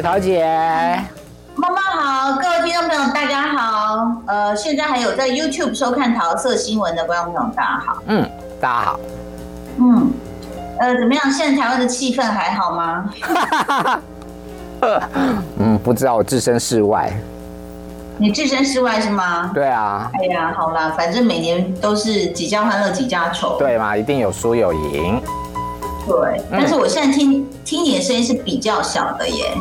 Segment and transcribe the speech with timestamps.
[0.00, 0.42] 姐，桃姐，
[1.56, 4.10] 妈妈好，各位听众朋友大家好。
[4.26, 8.02] 呃，现在还有在 YouTube 收看桃色新闻的观众朋友大家好。
[8.06, 8.26] 嗯，
[8.58, 9.00] 大家好。
[9.78, 10.10] 嗯，
[10.78, 11.30] 呃，怎么样？
[11.30, 13.10] 现在台湾的气氛还好吗？
[15.58, 17.12] 嗯，不知道，我置身事外。
[18.16, 19.50] 你置身事外是吗？
[19.52, 20.10] 对啊。
[20.14, 23.58] 哎呀，好啦，反正每年都是几家欢乐几家愁。
[23.58, 25.20] 对嘛，一定有输有赢。
[26.06, 29.54] 对，但是我现在听、嗯、听你的声音是比较小的耶，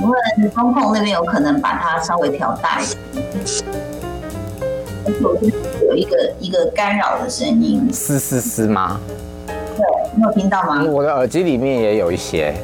[0.00, 3.24] 因为中控那边有可能把它稍微调大一点，
[5.06, 5.36] 而且我
[5.88, 9.00] 有一个一个干扰的声音，嘶嘶嘶吗？
[9.46, 10.84] 对，你有听到吗？
[10.84, 12.54] 我的耳机里面也有一些。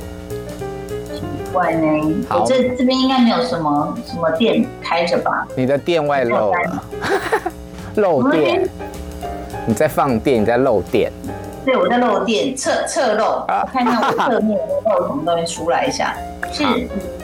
[1.14, 1.22] 奇
[1.52, 5.46] 怪呢，我这这边应该没有什么什么电开着吧？
[5.56, 6.84] 你的电外漏了，
[7.96, 8.68] 漏电，
[9.66, 11.10] 你在放电，你在漏电。
[11.64, 16.14] 对，我在漏电，侧侧漏，我看看我侧面漏什么东西出来一下。
[16.50, 16.64] 是，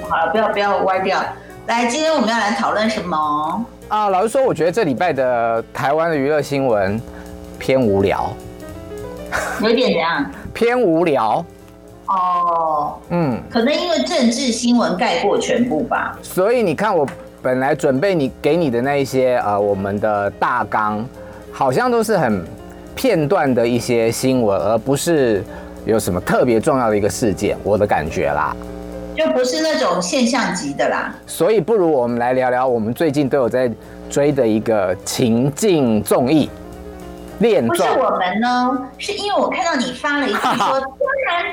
[0.09, 1.23] 好了，不要不要歪掉。
[1.67, 3.65] 来，今天我们要来讨论什么？
[3.89, 7.01] 啊，老实说，我觉得这礼拜的台湾的娱乐新闻
[7.59, 8.33] 偏无聊，
[9.61, 10.31] 有点怎样？
[10.55, 11.45] 偏无聊。
[12.07, 16.19] 哦，嗯，可能因为政治新闻盖过全部吧。
[16.23, 17.07] 所以你看，我
[17.43, 21.07] 本来准备你给你的那一些呃，我们的大纲，
[21.53, 22.45] 好像都是很。
[22.95, 25.45] 片段的一些新闻，而不是
[25.87, 28.57] 有什么特别重要的一个事件，我的感觉啦，
[29.19, 31.13] 就不是那种现象级的啦。
[31.27, 33.69] 所以不如我们来聊聊我们最近都有在
[34.09, 36.49] 追的一个情境综艺
[37.43, 37.77] 《恋综》。
[37.79, 40.47] 不是我们呢，是因为我看到你发了一句说
[40.81, 40.87] 渣
[41.27, 41.45] 男，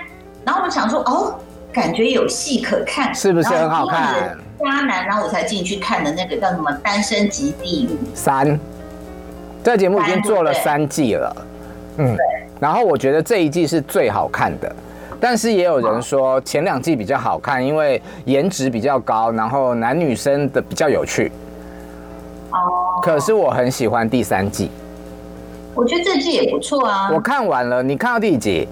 [0.45, 1.33] 然后我想说哦，
[1.73, 4.37] 感觉有戏可看，是不是很好看？
[4.59, 8.59] 渣男，然后我才进去看的那个叫什么《单身即地狱》三。
[9.63, 11.35] 这个节目已经做了三季了，
[11.97, 12.15] 嗯，
[12.59, 14.75] 然后我觉得这一季是最好看的，
[15.19, 21.31] 但是也有人说前两季比较好看，因为颜值比较高，然后男女生的比较有趣。
[22.51, 24.69] 哦，可是我很喜欢第三季，
[25.73, 27.09] 我觉得这季也不错啊。
[27.13, 28.67] 我看完了，你看到第几集？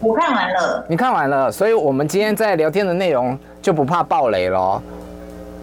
[0.00, 4.80] 我看完了，你看完了，所以我们今天在聊天的内容就不怕爆雷喽。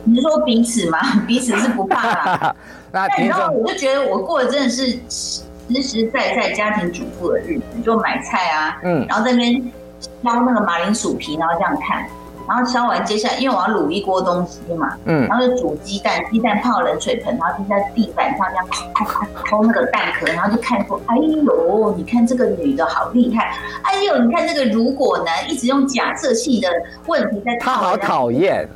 [0.04, 0.98] 你是说彼此吗？
[1.28, 2.56] 彼此是不怕啦。
[2.92, 5.44] 那你知道，我就觉得我过的真的是实
[5.82, 12.06] 实在在家庭主妇的日子，就买菜啊，嗯，然后在那边削那个马铃薯皮，然后这样看，
[12.48, 23.52] 然后削完，接下来因为我要卤一锅东西嘛，嗯，然后就煮鸡蛋，鸡蛋泡冷水盆，然后就在地板上这样抠抠抠那个蛋壳，然后就看说，哎呦，你看这个女的好厉害，
[23.84, 26.68] 哎呦，你看这个如果男一直用假设性的
[27.08, 28.68] 问题在，他好讨厌。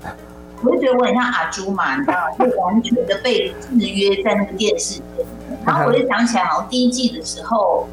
[0.64, 2.22] 我就觉得我很像阿朱嘛，你知道吗？
[2.40, 5.26] 就完全的被制约在那个电视里。
[5.64, 7.88] 然后我就想起来，好像第一季的时候，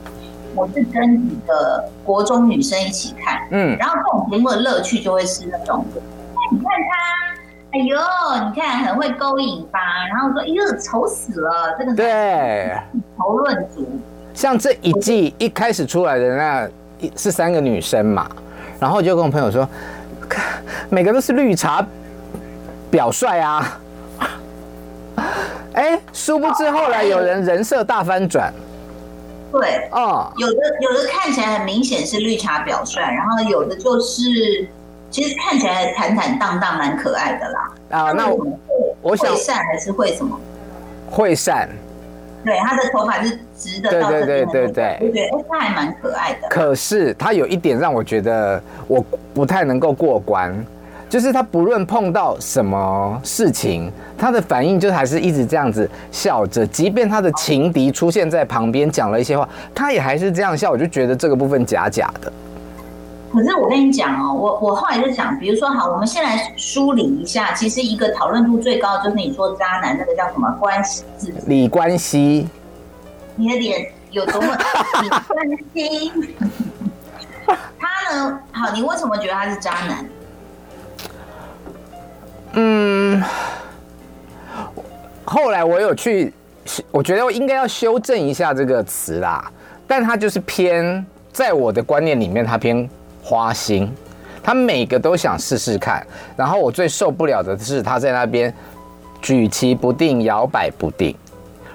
[0.55, 9.79] 我是跟几个国中女生一起看，嗯，然后这种节目的乐趣就会是那种，哎，你看他，哎呦，你看很会勾引吧？
[10.09, 12.77] 然后说，哎呦，丑死了，这个对，
[13.19, 13.87] 头论足。
[14.35, 16.69] 像这一季一开始出来的那
[17.01, 18.31] 一是三个女生嘛，
[18.81, 19.69] 然后就跟我朋友说，
[20.29, 21.85] 看每个都是绿茶。
[22.91, 23.81] 表率啊！
[25.73, 28.53] 哎，殊不知后来有人人设大翻转。
[29.53, 34.67] 对，哦，有的有的看起来很明显是绿茶表率，然后有的就是
[35.11, 37.75] 其实看起来坦坦荡荡，蛮可爱的啦。
[37.91, 38.47] 啊，那我
[39.03, 40.41] 我想会善还是会什么？
[41.11, 41.69] 会善。
[42.45, 43.91] 对，他的头发是直的。
[43.91, 44.99] 对对对对对。
[45.01, 46.49] 我觉得哎，他还蛮可爱的。
[46.49, 50.53] 可是他有一点让我觉得我不太能够过关。
[51.13, 60.71] 就是他不论碰到什么事情，他的反应就还是一直这样子笑着，即便他的情敌出现在旁边讲了一些话，他也还是这样笑。
[60.71, 62.33] 我就觉得这个部分假假的。
[63.31, 71.05] 可是我跟你讲哦，我我后来就想，比如说好，我们先来梳理一下，其实一个讨论度最高就是你说渣男那个叫什么关系？
[71.47, 72.49] 李关系。
[73.37, 74.57] 你的脸有多么
[75.03, 76.11] 李关系？
[77.79, 78.41] 他呢？
[78.51, 80.03] 好，你为什么觉得他是渣男？
[82.55, 83.23] 嗯，
[85.25, 86.33] 后来我有去，
[86.91, 89.51] 我觉得我应该要修正一下这个词啦。
[89.87, 92.89] 但他就是偏，在我的观念里面，他偏
[93.23, 93.93] 花心，
[94.43, 96.07] 他每个都想试试看。
[96.37, 98.53] 然后我最受不了的是他在那边
[99.21, 101.17] 举棋不定、摇摆不定，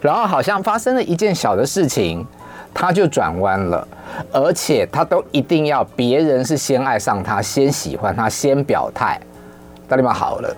[0.01, 2.25] 然后好像发生了一件小的事情，
[2.73, 3.87] 他就转弯了，
[4.31, 9.19] 而且他都一定要别人是先爱上他、先喜欢他、先表态，
[9.87, 10.55] 大家们好了。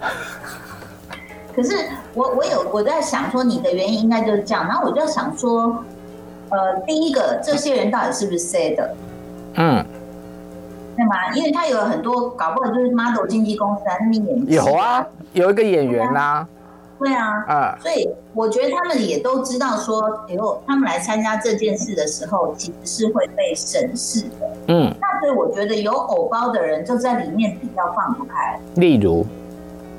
[1.54, 1.74] 可是
[2.14, 5.82] 我我有我在想说你的原因应该就是这样，然后我就想说，
[6.50, 8.94] 呃，第一个这些人到底是不是 C 的？
[9.54, 9.84] 嗯，
[10.96, 11.32] 对吗？
[11.34, 14.52] 因为他有很多搞不好就是 model 经纪公司在那边演。
[14.52, 16.48] 有啊，有一个演员呐、啊。
[16.98, 24.50] 对啊，啊，所以我觉得他们也都知道说，以后他们来参加这件事的时候，其实是会被审视的。
[24.68, 28.58] 嗯，那所以我觉得有偶包的人就在里面比较放不开。
[28.76, 29.26] 例如，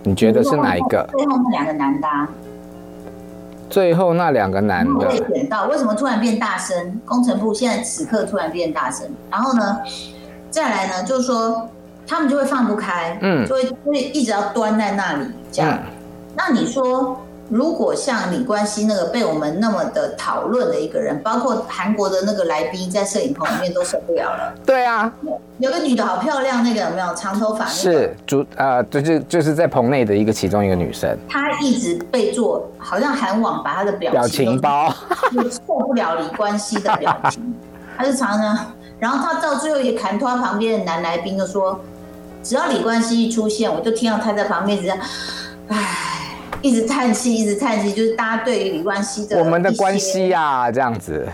[0.07, 1.05] 你觉得是哪一个？
[1.11, 2.07] 最后那两个男的。
[3.69, 5.05] 最后那两个男的。
[5.09, 7.01] 被选到，为什么突然变大声？
[7.03, 9.79] 工程部现在此刻突然变大声，然后呢，
[10.49, 11.69] 再来呢，就是说
[12.07, 15.73] 他们就会放不开，嗯，就会就会一直要端在那里这样。
[15.73, 15.91] 嗯
[16.39, 17.19] 那你说，
[17.49, 24.53] 如果像李冠希那个被我们那么的讨论的一个人，包括韩国的那个来宾在摄影棚里面都受不了了。
[24.65, 25.11] 对啊，
[25.59, 27.65] 有个女的好漂亮，那个有没有长头发？
[27.65, 31.17] 是主呃，就是就是在棚内的一个其中一个女生。
[31.29, 34.93] 她一直被做，好像韩网把她的表情，表情包，
[35.49, 37.55] 受不了李冠希的表情，
[37.97, 41.79] 她就常常，然后她到最后也砍他旁边的男来宾就说，
[42.43, 44.97] 只要李冠希一出现，我就听到他在旁边这样，
[45.69, 46.16] 唉。
[46.61, 51.27] 一直叹气，一直叹气，就是大家对于李冠希的我们的关系呀、啊，这样子，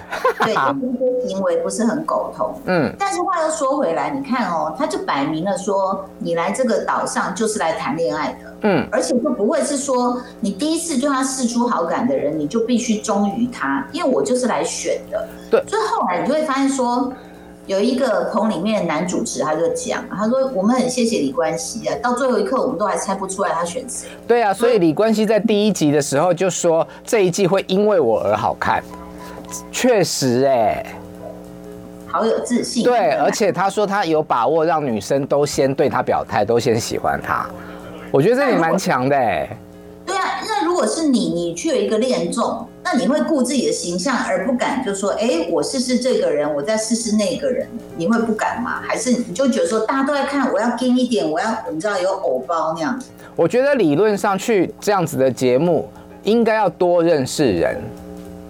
[0.43, 2.53] 对， 就是行为不是很苟同。
[2.65, 8.37] 嗯，但是话又说回来，你看哦，他就摆明了说，你来这个岛上就是来谈恋爱的。
[8.61, 15.27] 嗯，而且就不会是说你第一次对他示出好感的人，你就必须忠于他，因为我就是来选的。
[15.49, 17.11] 对，所以后来你就会发现说。
[17.65, 28.83] 有一个棚里面的男主持，他就讲，他说：“我们很谢谢李冠希啊，到最后一刻我们都还猜不出来他选谁。”对啊，所以李冠希在第一集的时候就说这一季会因为我而好看，
[29.71, 30.95] 确实哎、欸，
[32.07, 32.83] 好有自信。
[32.83, 37.45] 对，而且他说他有把握让女生都先对他表态，都先喜欢他，
[38.12, 39.57] 我觉得这也蛮强的哎、欸。
[40.47, 47.67] 那如果是你，你去有一个恋综，那你会顾自己的形象而不敢，就说，哎，我试试这个人，我再试试那个人，
[47.97, 48.81] 你会不敢吗？
[48.81, 53.07] 还是你就觉得说，大家都在看，我要跟一点，我要你知道有偶包那样子？
[53.35, 55.87] 我觉得理论上去这样子的节目，
[56.23, 57.81] 应该要多认识人，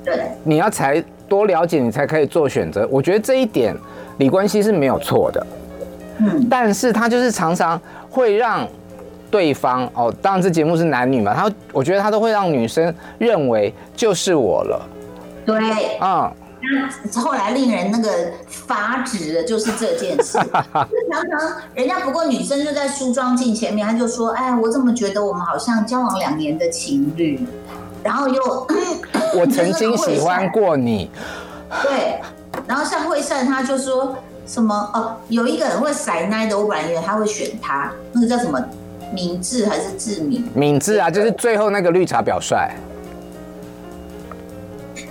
[0.03, 2.87] 对，你要才多了解，你才可以做选择。
[2.91, 3.75] 我觉得这一点
[4.17, 5.47] 李冠希是没有错的，
[6.19, 7.79] 嗯，但是他就是常常
[8.09, 8.67] 会让。
[9.33, 14.87] 对方哦，当然这节目是男女嘛，他我觉得他都会让女生认为就是我了。
[15.43, 15.57] 对，
[15.99, 16.31] 嗯，
[17.15, 18.09] 后来令人那个
[18.47, 20.87] 发指的就是这件事， 常
[21.31, 27.43] 常人家不过女生就在梳妆镜前面，他就说：“哎，我怎么觉得我们好像交往两年的情侣？”
[28.03, 28.67] 然后又
[29.35, 31.09] 我 曾经喜欢过你。
[31.81, 32.21] 对，
[32.67, 34.15] 然后像惠善他就说
[34.45, 38.63] 什么哦，有一个人会塞奶的，我本来以为他会选他，那个叫什么？
[39.13, 40.43] 敏智还是智敏？
[40.55, 42.55] 敏智啊，就是最后那个绿茶表率。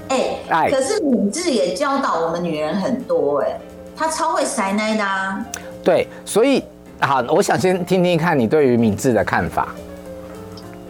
[0.09, 3.59] 哎，哎，可是敏智也教导我们女人很多哎，
[3.97, 5.47] 她超会塞奶的啊。
[5.85, 6.63] 对，所以
[7.01, 9.69] 好，我想先听听看你对于敏智的看法。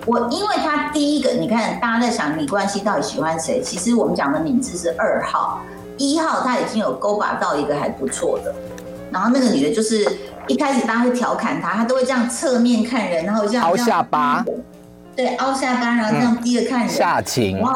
[0.06, 3.60] 我因为他第一个，你看大家在想李冠希到底喜欢谁？
[3.60, 5.60] 其实我们讲的敏智是二号，
[5.96, 8.52] 一号他已经有勾拔到一个还不错的，
[9.12, 10.04] 然后那个女的就是。
[10.52, 14.44] 一开始大家会调侃他，他都会这样侧面看人，然后这样凹下巴，
[15.16, 16.88] 对，凹下巴，然后这样低着看人。
[16.90, 17.56] 下情。
[17.56, 17.74] 然后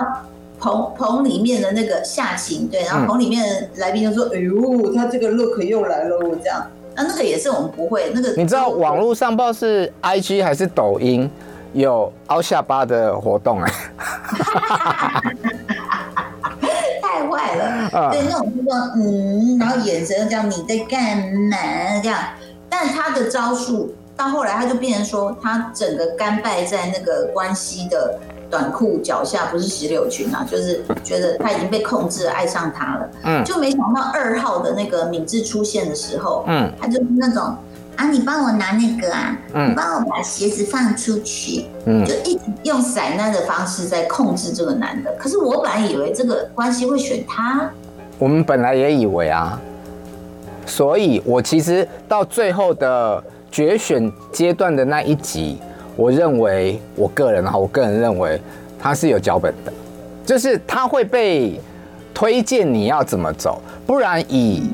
[0.59, 6.63] 棚棚里面的那个下情，对，然后棚里面的来宾就说：“哎呦，他这个 look 又来了。”我这样，
[6.95, 8.31] 那那个也是我们不会那个。
[8.37, 11.31] 你知道网络上报是 IG 还是抖音
[11.73, 13.73] 有凹下巴的活动哎。
[17.03, 21.57] 太坏了，对，那种就说嗯，然后眼神这样，你在干嘛
[22.03, 22.19] 这样？
[22.69, 28.19] 但他的招数到后来，他就变成说，他整个甘拜在那个关西的
[28.51, 33.11] 短裤脚下，不是石榴裙啊，就是觉得他已经被控制了，爱上他了。
[33.25, 37.43] 嗯，就没想到二号的那个敏智出现的时候，嗯，他就是那种
[37.97, 45.15] 啊，你帮我拿那个啊，嗯，你帮我把鞋子放出去，嗯，就一直用散弹的方式在控制这个男的。
[45.19, 47.71] 可是我本来以为这个关系会选他，
[48.19, 49.61] 我们本来也以为啊。
[50.67, 55.57] 所以，我其实到最后的决选阶段的那一集，
[55.95, 58.39] 我认为，我个人哈，我个人认为
[58.79, 59.73] 他是有脚本的，
[60.27, 61.59] 就是他会被
[62.13, 64.69] 推荐你要怎么走，不然以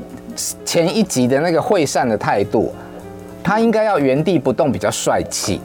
[0.65, 2.73] 前一集的那个会善的态度，
[3.43, 5.61] 他应该要原地不动，比较帅气，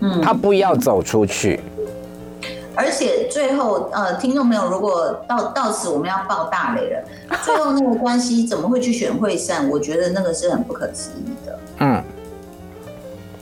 [0.00, 1.58] 嗯，他不要走出去。
[2.74, 7.02] 而且最后，呃，听众朋友，如果到到此我们要爆大雷了，
[7.44, 9.68] 最后那个关系怎么会去选惠善？
[9.68, 11.58] 我觉得那个是很不可思议的。
[11.80, 12.02] 嗯。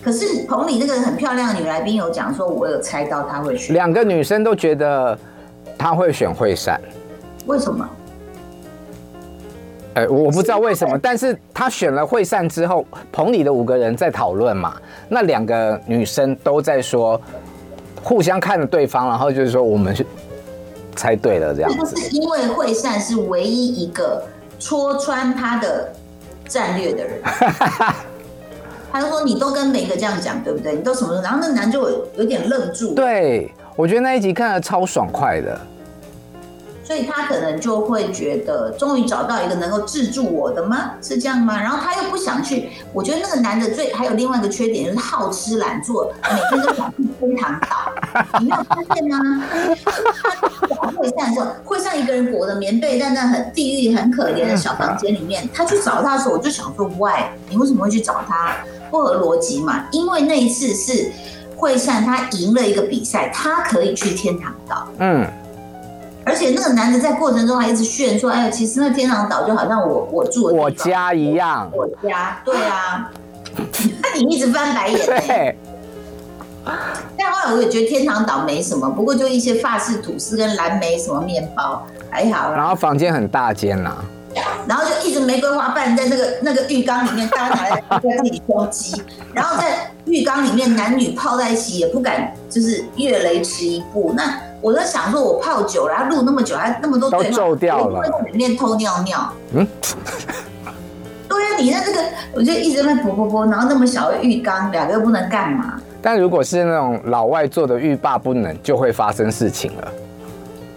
[0.02, 3.74] 可是棚里那个很漂亮的女来宾有讲说，我有猜到她会选。
[3.74, 5.18] 两个女生都觉得
[5.76, 6.80] 她会选惠善。
[7.46, 7.86] 为什么？
[9.94, 14.76] 哎，我不知道为什么，但是她选了惠善之后，棚里的五个人在讨论嘛，
[15.08, 17.20] 那两个女生都在说，
[18.08, 20.02] 互相看着对方，然后就是说我们是
[20.96, 21.94] 猜对了这样子。
[21.94, 24.24] 是因为惠善是唯一一个
[24.58, 25.92] 戳穿他的
[26.46, 27.20] 战略的人，
[28.90, 30.74] 他就说你都跟每个这样讲，对不对？
[30.74, 31.20] 你都什么？
[31.20, 31.86] 然后那男就
[32.16, 32.94] 有点愣住。
[32.94, 35.60] 对，我觉得那一集看的超爽快的。
[36.88, 40.92] 所以他可能就会觉得，终于找到一个能够制住我的吗？
[41.02, 41.60] 是这样吗？
[41.60, 42.70] 然后他又不想去。
[42.94, 47.92] 我觉得那个男的最还有另外一个缺点，就是好吃懒做，每天都想去天堂岛。
[48.40, 49.18] 你没有发现吗？
[50.80, 55.46] 他会善的时候，会善一个人裹着棉被，在那很地狱、很可怜的小房间里面。
[55.52, 57.24] 他去找他的时候，我就想说，Why？
[57.50, 58.56] 你为什么会去找他？
[58.90, 59.84] 不合逻辑嘛？
[59.92, 61.12] 因为那一次是
[61.54, 64.88] 会善他赢了一个比赛，他可以去天堂岛。
[65.00, 65.26] 嗯。
[66.28, 73.10] 而且那个男的在过程中还一直炫说：“哎呀，其实那天堂岛就好像我我住的我家一样。”我家，对啊。
[74.02, 75.06] 那你一直翻白眼。
[75.06, 75.56] 对。
[77.16, 82.52] 但后来我也觉得天堂岛没什么，不过就一些法式吐司跟蓝莓什么面包还好。
[82.52, 83.96] 然后房间很大间呐。
[84.66, 89.02] 然后就一直玫瑰花瓣在那个那个浴缸里面，大家拿来在自己收集。
[89.32, 94.12] 然后在浴缸里面男女泡在一起，也不敢就是越雷池一步。
[94.16, 94.40] 那。
[94.60, 98.02] 我在想说，我泡久了，他录那么久，还那么多对话，都皱掉了。
[98.26, 99.32] 里面偷尿尿。
[99.52, 99.64] 嗯。
[101.28, 102.00] 对啊，你那这个，
[102.34, 105.80] 我就一直在那泼泼泼，然后那么小的浴缸，两个又不能干嘛？
[106.02, 109.92] 但如果是那种老外做的欲罢不能，就会发生事情了。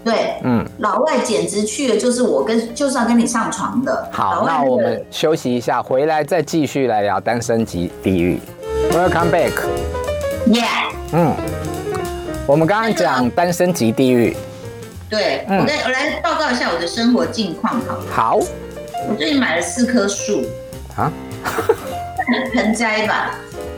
[0.04, 4.08] 对，嗯，老外简直去了，就是我跟就是要跟你上床的。
[4.10, 8.40] 好，那我们休息一下，回来再继续来聊《单身级地狱》。
[8.96, 9.52] Welcome back。
[10.46, 10.92] Yeah。
[11.12, 11.34] 嗯。
[12.44, 14.36] 我们刚刚讲单身级地狱，
[15.08, 17.80] 对，我来我来报告一下我的生活近况，
[18.10, 18.32] 好。
[18.32, 18.36] 好，
[19.08, 20.42] 我最近买了四棵树
[20.96, 21.10] 啊，
[22.52, 23.30] 盆栽吧，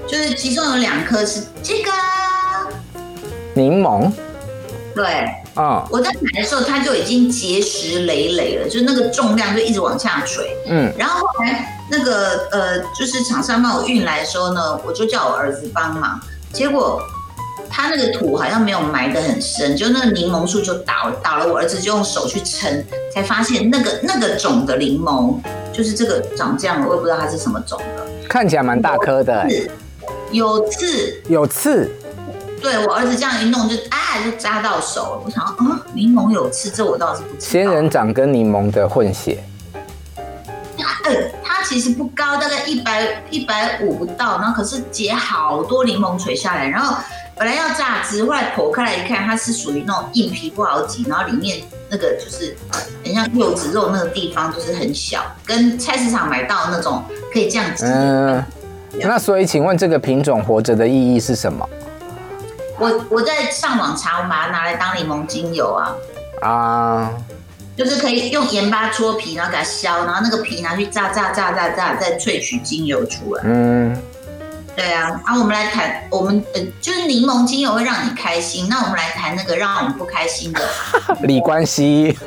[0.08, 1.90] 就是其中有两棵是这个
[3.52, 4.10] 柠檬，
[4.94, 16.20] 对，啊，我在买的时候它就已经结石累累了，就是那个重量就一直往下垂，嗯，然后后来那个呃，就是厂商帮我运来的时候呢，我就叫我儿子帮忙，
[16.52, 17.00] 结果。
[17.76, 21.48] 他那个土好像没有埋得很深，就那个柠檬树就倒了，倒了。
[21.48, 25.34] 我儿子就用手去撑，才发现那个那个种的柠檬
[25.72, 28.06] 就是这个长这样，我也不知道它是什么种的。
[28.28, 29.44] 看起来蛮大颗的，
[30.30, 31.90] 有刺，有刺。
[32.62, 35.22] 对，我儿子这样一弄就哎就扎到手了。
[35.24, 37.40] 我想啊，柠檬有刺，这我倒是不知道。
[37.40, 39.42] 仙人掌跟柠檬的混血。
[40.76, 41.10] 它
[41.42, 46.96] 它其实不高，大概一百一百五不到，然后可是结好多柠檬垂下来，然后。
[47.36, 52.56] 本来要榨汁，后来剖开来一看，它是属于那种硬皮不好挤，然后里面那个就是
[53.02, 57.02] 很像柚子肉那个地方，就是很小，跟菜市场买到那种
[57.32, 57.86] 可以这样挤。
[57.86, 58.40] 嗯，
[59.00, 61.68] 那所以请问这个品种活着的意义是什么？
[62.78, 65.94] 我我在上网查，我把它拿来当柠檬精油啊。
[66.42, 67.10] 啊，
[67.76, 73.42] 就是可以用盐巴搓皮，然后给它削，然后那个皮拿去榨榨榨榨榨，再萃取精油出来。
[73.46, 73.96] 嗯。
[74.76, 80.60] 对啊，啊我们来谈，我们呃，就是柠檬精油会让你开心，那我们来谈那个让我们不开心的
[81.22, 82.18] 李冠希。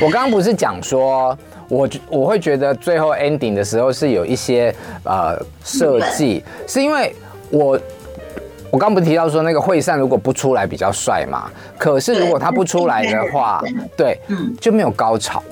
[0.00, 1.36] 我刚刚不是讲说，
[1.68, 7.14] 我我会觉得最后 ending 的时候是有一些呃设计，是因为
[7.50, 7.78] 我
[8.72, 13.62] 我刚不是提到说那个惠善如果不出来比较帅嘛，可是如果他不出来的话，
[13.94, 15.42] 对，嗯，就没有高潮。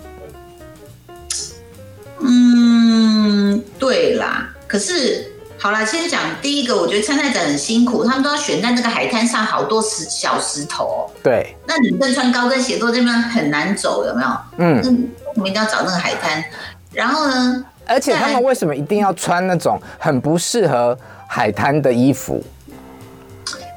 [2.20, 5.26] 嗯，对啦，可是。
[5.62, 11.06] 好了，先讲第一个，我觉得参赛者很辛苦，他们都要选在那个海滩上，好多石小石头。
[11.22, 14.28] 对，那女生穿高跟鞋坐这边很难走，有没有？
[14.56, 16.42] 嗯，我们一定要找那个海滩。
[16.94, 17.62] 然后呢？
[17.86, 20.96] 而且他们为什么一定要穿那种很不适合
[21.28, 22.42] 海滩的衣服？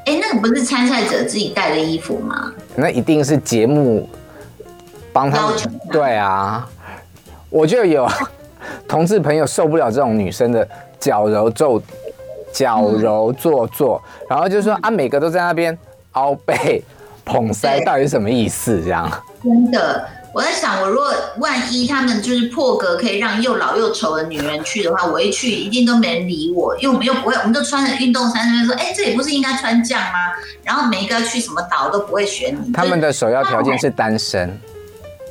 [0.06, 2.52] 哎、欸，那个不是参赛者自己带的衣服吗？
[2.76, 4.10] 那一定是节目
[5.12, 5.58] 帮他们。
[5.92, 6.68] 对啊，
[7.50, 8.08] 我就有
[8.88, 10.68] 同志朋友受不了这种女生的。
[11.00, 11.82] 矫揉皱，
[12.54, 15.78] 矫揉做作，然后就说啊，每个都在那边
[16.14, 16.82] 凹背、
[17.26, 18.82] 捧腮，到底什么意思？
[18.82, 19.12] 这样
[19.44, 30.34] 真的，我在想，我如果万一他们就是破格可以让又老又丑的女人去的话，我一去一定都没人理我，因为我们又不会，我们都穿着运动衫，那边说，哎，这里不是应该穿这样吗？
[30.64, 32.74] 然后每一个去什么岛都不会选你。
[32.74, 34.60] 他们的首要条件是单身。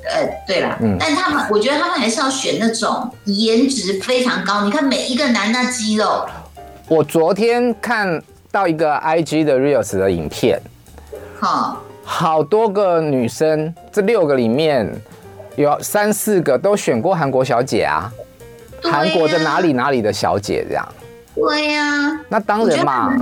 [0.05, 4.65] 呃，对了，嗯，但他们，我觉得他们还是要选那种颜值非常高。
[4.65, 6.25] 你看每一个男的肌肉。
[6.89, 10.61] 我昨天看到一个 IG 的 Reels 的影片，
[11.41, 14.87] 好，好多个女生，这六个里面
[15.57, 18.12] 有三四个都选过韩国小姐啊，
[18.83, 20.87] 韩、啊、国的哪里哪里的小姐这样。
[21.35, 23.16] 对呀、啊，那当然嘛。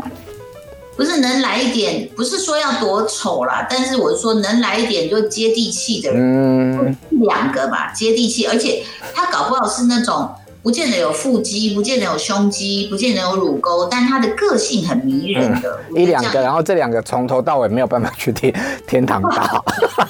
[0.97, 8.83] 不是能来一点，不是说要多丑啦，但是我说能来一点就接地气的人，嗯，两个吧，接地气，而且
[9.15, 10.29] 他搞不好是那种
[10.63, 18.55] 不见得有腹肌，不见得有胸肌，不见得有乳沟，但他的个性很迷人的，嗯、一两个，然后这两个从头到尾没有办法去天
[18.87, 19.65] 天堂岛，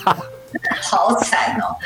[0.83, 1.76] 好惨哦，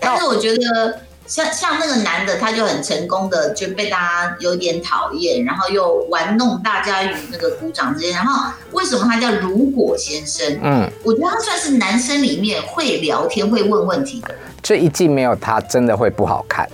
[0.00, 1.00] 但是我觉得。
[1.28, 8.12] 像像那个男的，他就很成功的就被大家有点讨厌，然后又玩弄大家与那个鼓掌之间。
[8.12, 10.58] 然后为什么他叫如果先生？
[10.62, 14.34] 嗯，我觉得他算是男生里面会聊天、会问问题的。
[14.62, 16.66] 这一季没有他，真的会不好看。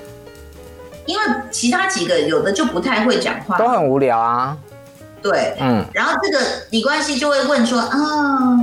[1.07, 4.57] 因为其他几个有的就不太会讲话，都很无聊啊。
[5.23, 5.85] 对，嗯。
[5.93, 8.59] 然后这个李冠希就会问说啊。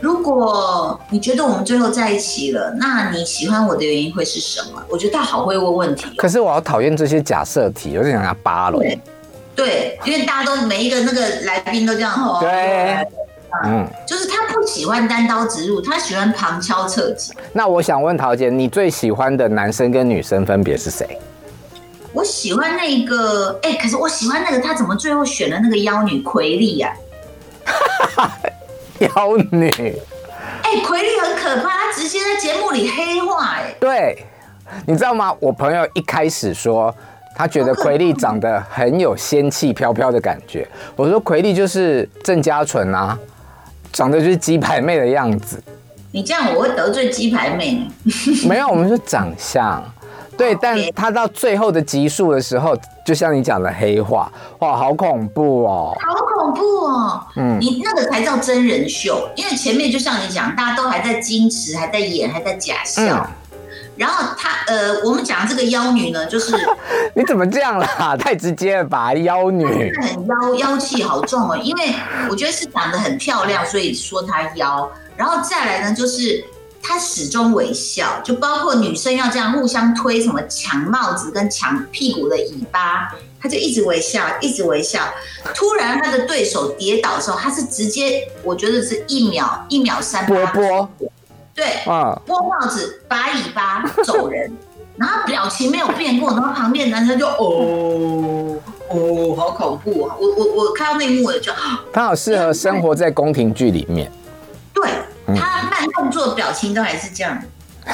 [0.00, 4.82] 如果你觉得我们最后在一起了，那你喜欢我的原因会是什么？
[4.88, 6.06] 我觉得他好会问问题。
[6.16, 8.78] 可是我好讨厌这些假设题，有点想要扒了。
[9.54, 12.38] 对，因为大家都每一个那个来宾都这样哦。
[12.40, 13.06] 对，
[13.66, 17.34] 嗯，就是他不喜欢单刀直入，他喜欢旁敲侧击。
[17.52, 21.06] 那我想问陶姐，你最喜欢的男生跟女生分别是谁？
[22.12, 26.92] 我喜欢那个，哎，可是我喜欢那个，他怎么最后选了那个妖女奎丽呀？
[28.98, 29.70] 妖女，
[30.62, 34.26] 哎、欸，奎丽很可怕，她直接在节目里黑化，哎，对，
[34.86, 35.34] 你知道吗？
[35.40, 36.94] 我朋友一开始说，
[37.36, 40.68] 他觉得奎丽长得很有仙气飘飘的感觉。
[40.96, 43.16] 我说奎丽就是郑嘉纯啊，
[43.92, 45.62] 长得就是鸡排妹的样子。
[46.12, 47.86] 你这样我会得罪鸡排妹？
[48.46, 49.82] 没有，我们说长相。
[50.40, 55.94] 对，但他到最后的集数的时候，就像你讲的黑化，哇，好恐怖哦！
[56.00, 57.22] 好恐怖哦！
[57.36, 63.02] 嗯，你那个才叫真人秀，因为前面就像你讲，大家都还在矜持，还在演，还在假笑。
[63.02, 63.60] 嗯、
[63.98, 66.56] 然后他呃，我们讲这个妖女呢，就是
[67.12, 68.16] 你怎么这样啦？
[68.18, 69.66] 太直接了吧，妖女
[70.00, 71.58] 很妖，妖气好重哦。
[71.62, 71.92] 因为
[72.30, 74.90] 我觉得是长得很漂亮，所以说她妖。
[75.18, 76.42] 然后再来呢，就是。
[76.82, 85.00] 他始终微笑，就包括女生要这样互相推什么抢帽子跟抢屁股的尾巴，他就一直微笑，一直微笑。
[85.54, 90.88] 突然他的对手跌倒的时候，他是直接，我觉得是一秒一秒三波波，
[91.54, 94.50] 对，啊，拨帽子拔尾巴走人，
[94.96, 100.16] 然后表情没有变过，然后旁边男生就哦哦，好恐怖啊！
[100.18, 101.52] 我我我看到那一幕我就，
[101.92, 104.10] 他好适合生活在宫廷剧里面。
[105.80, 107.42] 他动作表情都还是这样，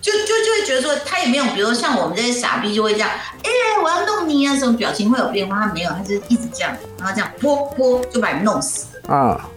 [0.00, 3.10] 就就就会觉得说他也没有，比如像我们这些傻逼就会这样，
[3.42, 3.50] 哎、
[3.82, 5.60] 我要弄你啊，什么表情会有变化？
[5.60, 8.86] 他没有，他就一直这样，然后这样啵啵就把你弄死。
[9.06, 9.48] 啊，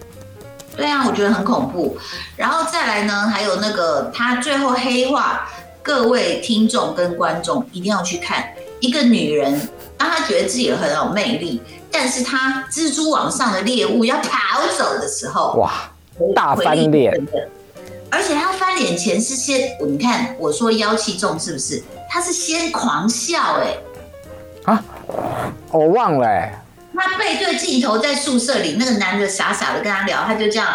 [0.76, 1.98] 对啊，我觉得很恐怖。
[2.36, 5.50] 然后再来呢，还有那个他最后黑化，
[5.82, 8.46] 各位听众跟观众一定要去看
[8.80, 15.72] 一个女人，当她觉得自己很有魅力，但是她蜘蛛网上的猎物要跑走的时候，哇！
[16.36, 17.14] 大翻脸，
[18.10, 21.84] 而且他翻脸前是先，你看我说妖气重是不是？
[22.10, 24.84] 他是先狂笑哎、欸，啊，
[25.72, 26.62] 我忘了哎、欸，
[26.96, 30.68] 他背对镜头在宿舍里，那个男的傻傻的跟他聊，他就这样，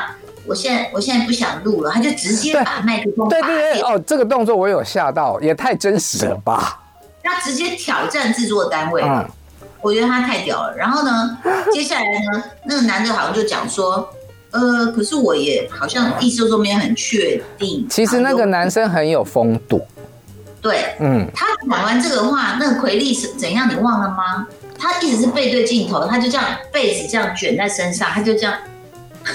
[0.46, 6.80] 我现在我现在不想录了，他就直接把麦克风对对对哦，这个动作我有吓到，也太真实了吧？
[7.24, 9.26] 他直接挑战制作单位，嗯，
[9.80, 10.76] 我觉得他太屌了。
[10.76, 11.38] 然后呢，
[11.72, 14.06] 接下来呢，那个男的好像就讲说。
[14.52, 17.84] 呃，可是我也好像意思说没有很确定。
[17.90, 19.84] 其实那个男生很有风度。
[20.60, 23.68] 对，嗯，他讲完这个话，那个奎利是怎样？
[23.68, 24.46] 你忘了吗？
[24.78, 28.54] 他一直是背对镜头，他就这样被子这样卷在身上，他就这样。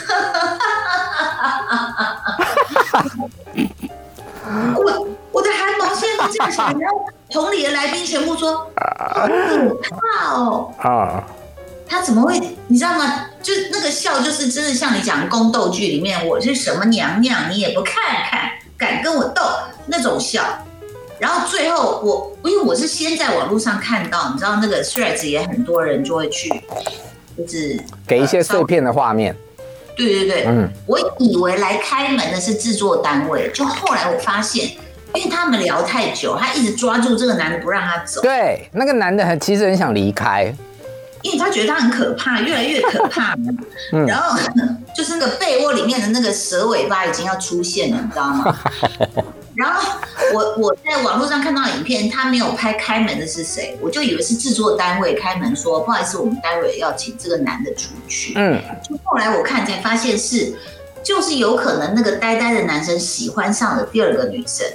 [4.75, 6.99] 我我的汗毛现在都这样想，然后
[7.29, 8.69] 同里的来宾全部说
[9.13, 11.23] ：“好可怕哦！”啊。
[11.87, 12.39] 他怎么会？
[12.67, 13.25] 你知道吗？
[13.41, 17.95] 就那个笑，就是真的像你讲宫斗剧里面，我是什么娘娘，你也不看
[18.29, 19.41] 看，敢跟我斗
[19.85, 20.43] 那种笑。
[21.19, 26.49] 然后最后我，因为我是先在网络上看到，你知道那个 threads 也很多人就会去，
[27.37, 29.35] 就是给一些碎片的画面。
[29.95, 34.65] 对对对，嗯，我以为来开门的是制作单位，就后来我发现，
[35.15, 38.21] 因为他们聊太久，他一直抓住这个男的不让他走。
[38.21, 40.53] 对，那个男的很其实很想离开。
[41.21, 43.35] 因为他觉得他很可怕，越来越可怕。
[43.93, 44.37] 嗯、然后
[44.95, 48.57] 就是那个被窝里面的那个蛇尾巴已经要出现了，你知道吗？
[49.55, 49.99] 然后
[50.33, 58.33] 我我在网络上看到影片，他没有拍开门的是谁，我就以为是制作单位开门说不好意思，我们待会要请这个男的出去。
[58.35, 60.53] 嗯，就后来我看才发现是
[61.01, 64.67] 就是有可能那个呆呆的男生喜欢上了第二个女生，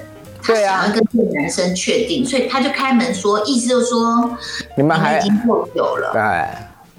[0.43, 4.37] 他想要跟这个男生确定，所以他就开门说，意思就是说
[4.77, 6.49] 你们还已经够久了，对，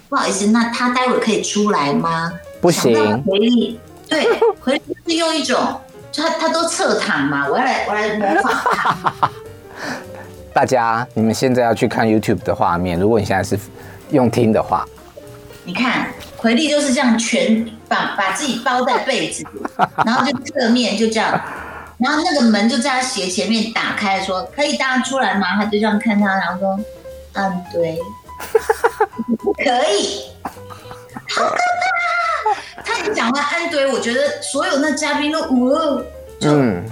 [0.08, 2.32] 不好意思，那他待会可以出来吗？
[2.60, 4.26] 不行，回力，对，
[4.60, 5.80] 回力是用一种，
[6.12, 9.30] 就他他都侧躺嘛，我要来我来模仿他。
[10.54, 13.58] 大家，你们现在要去看 YouTube 的画面，如果你现在是
[14.10, 14.86] 用听的话，
[15.64, 16.06] 你看
[16.36, 19.60] 奎力就是这样全把把自己包在被子里，
[20.06, 21.28] 然后就侧面就这样，
[21.98, 25.56] 然后那个门就在他斜前面打开，说可以大家出来吗？
[25.56, 26.78] 他就这样看他，然后说
[27.34, 28.00] 嗯对，
[29.64, 30.30] 可以，
[31.28, 32.82] 好可怕！
[32.84, 36.02] 他一讲完安堆，我觉得所有那嘉宾都呜，
[36.40, 36.50] 就。
[36.50, 36.84] 嗯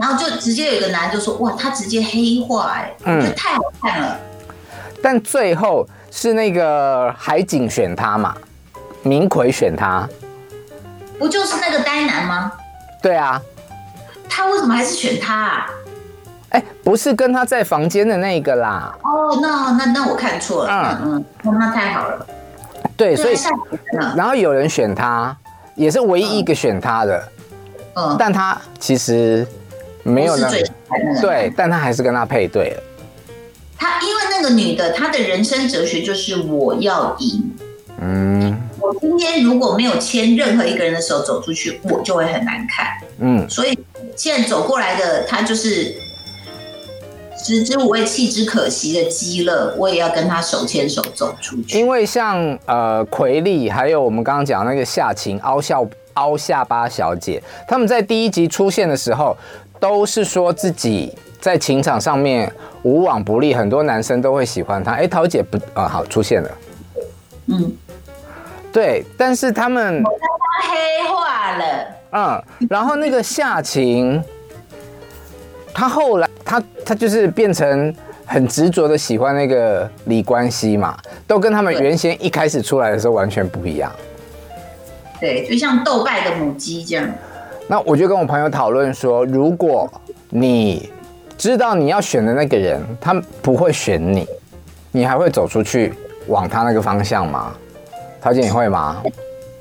[0.00, 4.18] 然后就直接有一个男的就说：“哇，他直接黑化哎，嗯，就太好看了。”
[5.02, 8.34] 但最后是那个海景选他嘛，
[9.02, 10.08] 明奎选他，
[11.18, 12.50] 不就是那个呆男吗？
[13.02, 13.38] 对啊，
[14.26, 15.70] 他为什么还是选他啊？
[16.50, 18.96] 哎，不是跟他在房间的那个啦。
[19.02, 20.98] 哦，那那那我看错了。
[21.02, 22.26] 嗯嗯，那那太好了。
[22.96, 23.34] 对，所以
[24.14, 25.36] 然后有人选他，
[25.74, 27.28] 也是唯一一个选他的。
[27.94, 29.46] 嗯，但他其实。
[30.02, 30.56] 没有那个，
[31.20, 32.82] 对，但他还是跟他配对了。
[33.76, 37.52] 他因为那个女的，她的人生哲学就是我要赢。
[38.00, 42.86] 嗯，我今天如果没有牵任何一个人的手走出去，我就会很难看。
[43.18, 43.78] 嗯，所以
[44.16, 45.94] 现在走过来的他就是
[47.44, 51.78] 食之无味，弃之可惜的鸡肋，我也要跟他手牵手走出去。
[51.78, 59.36] 因为像呃奎利，还有我们刚刚讲那个夏晴凹笑凹下巴小姐，他们在第一集出现的时候。
[59.80, 64.92] 都是说自己在情场上面无往不利，很多男生都会喜欢她。
[64.92, 66.50] 哎，桃姐不啊，好出现了。
[67.46, 67.72] 嗯，
[68.70, 71.86] 对，但是他们黑化了。
[72.12, 74.22] 嗯，然后那个夏晴，
[75.72, 77.94] 他后来他他就是变成
[78.26, 83.90] 很执着的喜欢那个李冠希嘛，都跟他们原先一开始出来的时候完全不一样。
[85.20, 87.08] 对，就像斗败的母鸡这样。
[87.66, 89.90] 那我就跟我朋友讨论说，如果
[90.28, 90.90] 你
[91.36, 94.26] 知道你要选的那个人他不会选你，
[94.92, 95.92] 你还会走出去
[96.26, 97.52] 往他那个方向吗？
[98.20, 99.02] 陶姐，你会吗？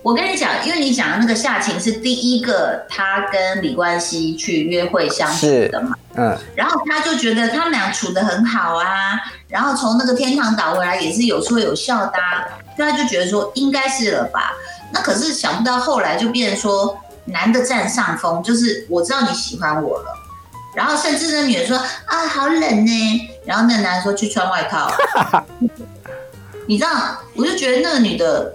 [0.02, 14.54] 我跟你讲，因为你讲的那个夏晴是第一个他跟李冠希去约会相处的嘛，嗯，然后他就觉得他们俩处的很好啊，然后从那个天堂岛回来也是有说有笑的啊，所以他就觉得说应该是了吧。
[14.92, 16.98] 那可是想不到后来就变成说。
[17.32, 20.06] 男的占上风，就是我知道你喜欢我了，
[20.76, 24.92] 然后甚至那女的说啊好冷呢，然后那男的说去穿外套，
[26.66, 26.90] 你知道，
[27.36, 28.52] 我就觉得那个女的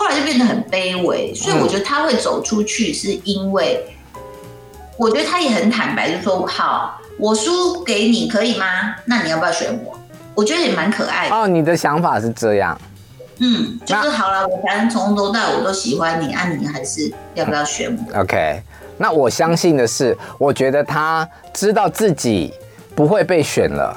[0.00, 3.84] 后来就变得很卑微，所以我觉得他会走出去是因为，
[4.96, 8.96] 我觉得他也很坦白，就说好，我输给你可以吗？
[9.04, 9.94] 那你要不要选我？
[10.34, 11.36] 我觉得也蛮可爱的。
[11.36, 12.80] 哦，你的想法是这样。
[13.40, 18.62] 嗯，就是好了，我反正从头到尾我都喜欢你，啊，你还是要不要选我？OK，
[18.96, 22.54] 那我相信的是，我觉得他知道自己
[22.94, 23.94] 不会被选了，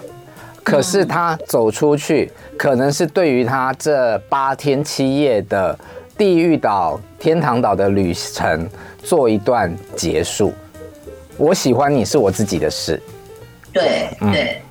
[0.63, 5.78] 可是他走出去，可能是对于他这八天七夜的
[6.17, 8.67] 地狱岛、天堂岛的旅程
[9.04, 10.54] 做一段结束。
[11.38, 13.02] 我喜欢你是我自己的事，
[13.71, 14.58] 对，对。
[14.58, 14.62] 嗯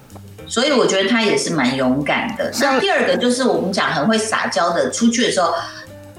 [0.45, 2.53] 所以我觉得他也是蛮勇敢的。
[2.61, 5.51] 那第二个就是我们讲很会撒娇的，出去的时候，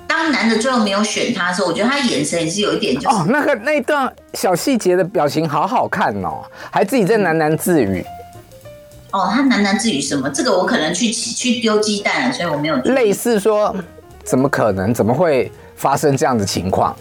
[0.08, 8.04] 当男的最后没有选他的时候，我觉得他眼神也是有一点就是哦，那个那一段小细节的表情好好看哦，还自己在喃喃自语。
[9.14, 10.30] 哦，他喃喃自语什么？
[10.30, 12.76] 这个我可能去去丢鸡蛋了，所以我没有。
[12.78, 13.74] 类似说，
[14.24, 14.94] 怎么可能？
[14.94, 16.94] 怎么会发生这样的情况？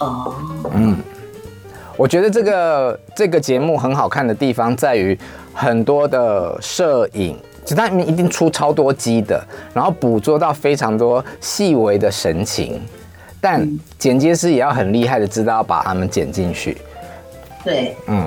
[0.00, 0.34] 哦，
[0.72, 0.96] 嗯，
[1.96, 5.18] 我觉得这个这个节目很好看的地方在于。
[5.54, 12.80] 很多的摄影，其实他们一定出超多机的，然后捕捉到非常多细微的神情，
[13.38, 16.78] 但剪接师也要很厉害的知道把他们剪进去。
[17.62, 18.26] 对，嗯，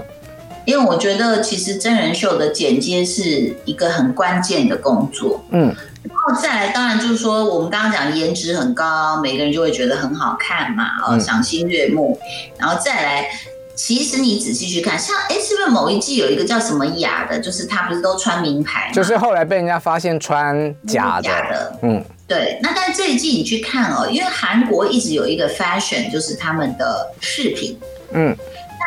[0.66, 5.44] 因为我觉得其实真人秀的剪接是一个很关键的工作。
[5.52, 5.74] 嗯，
[6.04, 12.20] 然后再来，当然就是说我们刚刚讲颜值很高，每个人就会觉得很好看嘛，哦，赏心悦目，
[12.58, 13.30] 然后再来。
[13.78, 18.90] 其实你仔细去看，像哎，是不是某一季有一个叫什么雅的，就是他不是都穿名牌？
[18.94, 21.24] 就是后来被人家发现穿假的。
[21.24, 22.58] 假的，嗯，对。
[22.62, 27.78] 那但这一季你去看哦，因为韩国一直有一个 fashion，就是他们的饰品
[28.14, 28.34] 嗯。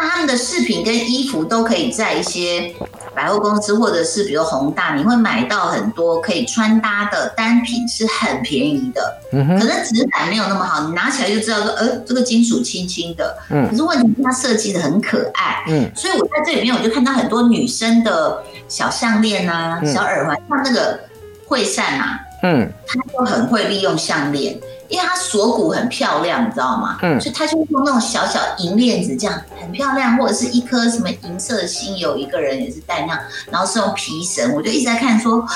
[0.01, 2.73] 那他们的饰品跟衣服都可以在一些
[3.15, 9.19] 百货公司或者是比如宏大，你会买到很多可以穿搭的单品，是很便宜的。
[9.33, 9.59] 嗯哼。
[9.59, 13.37] 可能质感没有那么好，你拿起来就知道说，呃，这个金属轻轻的。
[13.51, 13.69] 嗯。
[13.69, 15.65] 可是问题是它设计的很可爱。
[15.69, 15.91] 嗯。
[15.97, 21.01] 所以我在这里面我就看到很多女生的小项链啊、小耳环，像那个
[21.47, 24.57] 惠善啊，嗯，她就很会利用项链。
[24.89, 26.99] 因为它锁骨很漂亮，你知道吗？
[27.03, 33.21] 嗯，所以他就用那种小小银链子，这样很漂亮，或者是一颗什么银色的心，有一个人也是戴那样，
[33.51, 35.47] 然后是用皮绳，我就一直在看说，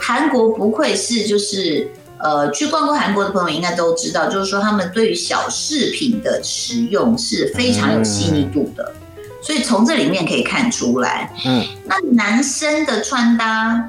[0.00, 13.88] 韩国不愧是就是呃，去逛过韩国的朋友应该都知道，就是说他们对于小饰品的使用是非常有细腻度的，嗯、所以从这里面可以看出来，嗯，那男生的穿搭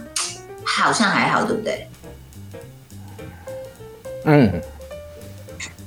[0.63, 1.87] 好像还好，对不对？
[4.25, 4.61] 嗯。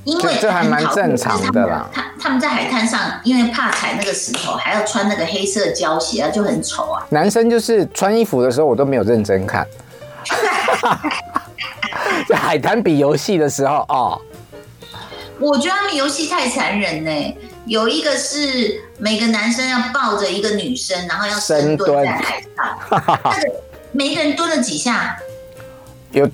[0.07, 1.90] 因为这还蛮正常的啦。
[1.92, 7.05] 他他们在海滩上，因为怕踩那个石头，还要穿那个黑色胶鞋啊，就很丑啊。
[7.11, 9.66] 男生就是穿衣服的时候，我都没有认真看。
[12.29, 14.21] 在海滩比游戏的时候哦，
[15.40, 17.37] 我觉得他们游戏太残忍呢。
[17.66, 22.79] 有一个是每个男生要抱着一个女生，然后要深蹲在海上。
[23.25, 23.53] 那个
[23.90, 25.16] 每个人蹲了几下？
[26.12, 26.31] 有。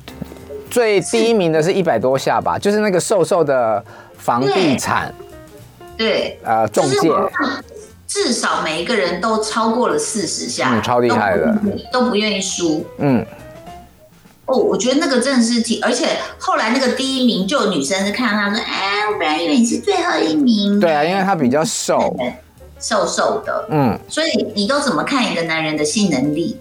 [0.73, 3.85] 最第一名的是一百多下吧，就是那个瘦瘦的
[4.17, 5.15] 房地产，
[5.99, 7.11] 对，呃，中介，
[8.09, 11.55] 至少每一个人都超过了四十下，嗯，超厉害的，
[11.93, 13.23] 都不愿意输，嗯，
[14.47, 16.09] 哦，我觉得那个真的是挺，而且
[16.39, 22.17] 后来那个第一名就有女生是看到他说，哎，我本来以为你是最后一名，对啊，因为他比较瘦，
[22.81, 26.57] 瘦瘦的，嗯，所以你都怎么看一个男人的性能力？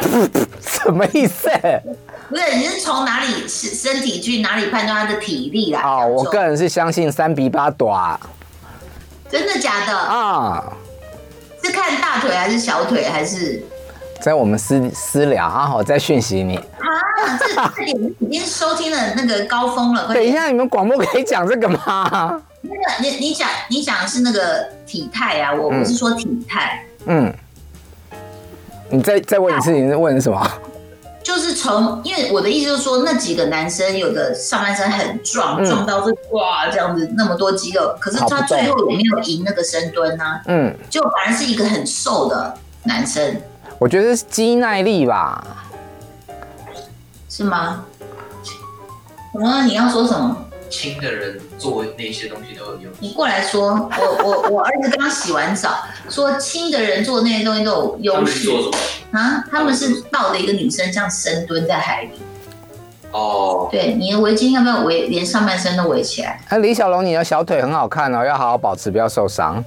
[0.62, 1.50] 什么意思？
[2.32, 5.82] 不是，你是从哪里身体去哪里判断他的体力啦？
[5.84, 8.18] 哦，我个人是相信三比八短。
[9.28, 9.94] 真的假的？
[9.94, 10.72] 啊，
[11.62, 13.62] 是看大腿还是小腿还是？
[14.18, 16.56] 在我们私私聊啊，我在讯息你。
[16.56, 20.14] 啊，这这点已经收听了那个高峰了。
[20.14, 22.40] 等一下，你们广播可以讲这个吗？
[22.62, 26.82] 那个，你你讲你讲的是那个体态啊，我不是说体态。
[27.04, 27.30] 嗯。
[28.88, 30.50] 你再再问一次，你是问什么？
[31.42, 40.40] 就是从，因为我的意思就是说，那几个男生有的上半身很壮，壮、嗯、到是哇这样子那么多肌肉，可是他最后也没有赢那个深蹲啊。
[40.46, 43.40] 嗯，就反而是一个很瘦的男生。
[43.80, 45.44] 我觉得是肌耐力吧？
[47.28, 47.84] 是吗？
[49.32, 49.64] 什么？
[49.64, 50.36] 你要说什么？
[50.72, 52.92] 轻的人做那些东西都有用。
[52.98, 58.48] 你过来说，我我我儿子刚洗完澡，说亲的人做那些东西都有优势。
[59.12, 62.12] 啊，他们是抱着一个女生这样深蹲在海里。
[63.12, 66.40] 哦，对，你的围巾要不要围，连上半身都围起来？
[66.48, 69.62] 哎，李小龙，你的小腿很好看哦，要好好保持，不要受伤。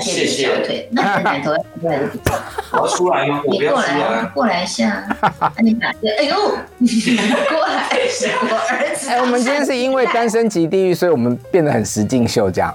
[0.00, 0.48] 谢谢。
[0.48, 2.00] 小腿，那奶头要出来。
[2.72, 3.40] 我出来吗？
[3.48, 5.06] 你过来，过来一下。
[5.58, 6.08] 你哪个？
[6.18, 6.88] 哎呦，你
[7.48, 7.88] 过来，
[8.50, 9.08] 我儿子。
[9.08, 12.74] 哎，我们今天是因为单身级地狱，所以我们变得很实境秀这样。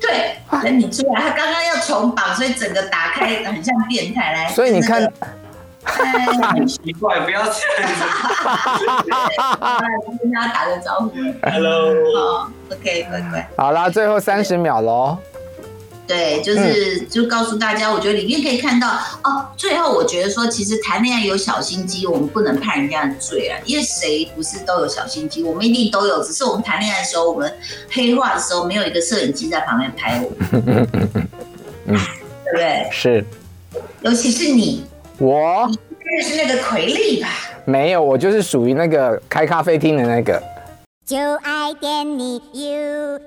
[0.00, 4.48] 对，等你出来，他刚刚要重绑，所以整个打开很像变态来。
[4.48, 5.06] 所以你看。
[5.88, 7.54] 很奇怪，不要这样
[7.94, 8.04] 子。
[10.20, 11.10] 跟大家打个招呼。
[11.42, 11.94] Hello。
[12.16, 13.50] 好，OK，乖乖。
[13.56, 15.18] 好啦，最后三十秒喽。
[16.06, 18.88] 对，就是就告诉大家，我觉得里面可以看到
[19.24, 19.46] 哦。
[19.58, 23.60] 最后，我觉得说，其实谈恋爱有小心机，我们不能判人家的罪啊。
[23.66, 25.42] 因为谁不是都有小心机？
[25.42, 27.52] 我们一定都有，只是我们谈恋爱的时候，我们
[27.90, 30.38] 黑化的时候，没有一个摄影机在旁边拍我们。
[31.84, 32.88] 对不对？
[32.90, 33.22] 是。
[34.00, 34.86] 尤其是你。
[35.18, 35.68] 我
[36.04, 37.28] 认识那个奎丽吧？
[37.64, 40.40] 没有，我就是属于那个开咖啡厅的那个。
[41.04, 43.20] 就爱点你 U。